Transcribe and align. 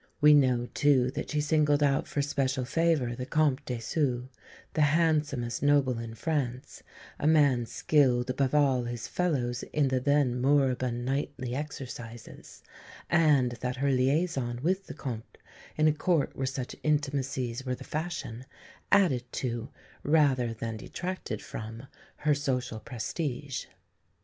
We 0.19 0.33
know, 0.33 0.65
too, 0.73 1.11
that 1.11 1.29
she 1.29 1.39
singled 1.41 1.83
out 1.83 2.07
for 2.07 2.23
special 2.23 2.65
favour, 2.65 3.13
the 3.15 3.27
Comte 3.27 3.63
de 3.65 3.77
Sault, 3.77 4.29
the 4.73 4.81
handsomest 4.81 5.61
noble 5.61 5.99
in 5.99 6.15
France, 6.15 6.81
a 7.19 7.27
man 7.27 7.67
skilled 7.67 8.31
above 8.31 8.55
all 8.55 8.85
his 8.85 9.07
fellows 9.07 9.61
in 9.71 9.89
the 9.89 9.99
then 9.99 10.41
moribund 10.41 11.05
knightly 11.05 11.53
exercises; 11.53 12.63
and 13.11 13.51
that 13.61 13.75
her 13.75 13.91
liaison 13.91 14.59
with 14.63 14.87
the 14.87 14.95
Comte, 14.95 15.37
in 15.77 15.87
a 15.87 15.93
court 15.93 16.35
where 16.35 16.47
such 16.47 16.75
intimacies 16.81 17.63
were 17.63 17.75
the 17.75 17.83
fashion, 17.83 18.45
added 18.91 19.31
to, 19.33 19.69
rather 20.01 20.51
than 20.51 20.77
detracted 20.77 21.43
from, 21.43 21.85
her 22.15 22.33
social 22.33 22.79
prestige. 22.79 23.65